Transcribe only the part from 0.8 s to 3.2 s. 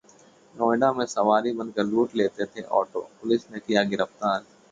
में सवारी बनकर लूट लेते थे ऑटो,